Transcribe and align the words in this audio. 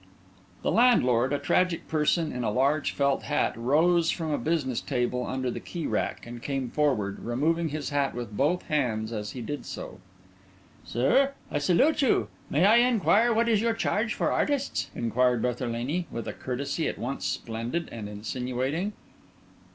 The 0.63 0.71
landlord, 0.71 1.31
a 1.31 1.37
tragic 1.37 1.87
person 1.87 2.31
in 2.33 2.43
a 2.43 2.49
large 2.49 2.89
felt 2.91 3.21
hat, 3.21 3.55
rose 3.55 4.09
from 4.09 4.31
a 4.31 4.39
business 4.39 4.81
table 4.81 5.27
under 5.27 5.51
the 5.51 5.59
key 5.59 5.85
rack, 5.85 6.25
and 6.25 6.41
came 6.41 6.71
forward, 6.71 7.19
removing 7.19 7.69
his 7.69 7.91
hat 7.91 8.15
with 8.15 8.35
both 8.35 8.63
hands 8.63 9.11
as 9.13 9.33
he 9.33 9.41
did 9.41 9.63
so. 9.63 9.99
"Sir, 10.83 11.33
I 11.51 11.59
salute 11.59 12.01
you. 12.01 12.29
May 12.49 12.65
I 12.65 12.77
inquire 12.77 13.31
what 13.31 13.47
is 13.47 13.61
your 13.61 13.75
charge 13.75 14.15
for 14.15 14.31
artists?" 14.31 14.89
inquired 14.95 15.43
Berthelini, 15.43 16.07
with 16.09 16.27
a 16.27 16.33
courtesy 16.33 16.87
at 16.87 16.97
once 16.97 17.23
splendid 17.23 17.87
and 17.91 18.09
insinuating. 18.09 18.93